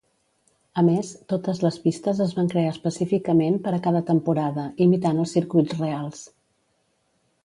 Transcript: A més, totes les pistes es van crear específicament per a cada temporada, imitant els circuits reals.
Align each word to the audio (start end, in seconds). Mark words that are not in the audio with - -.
A 0.81 0.83
més, 0.85 1.09
totes 1.33 1.59
les 1.65 1.75
pistes 1.83 2.21
es 2.25 2.31
van 2.39 2.49
crear 2.55 2.71
específicament 2.75 3.59
per 3.67 3.73
a 3.77 3.81
cada 3.89 4.01
temporada, 4.09 4.65
imitant 4.87 5.21
els 5.25 5.35
circuits 5.37 5.77
reals. 5.83 6.25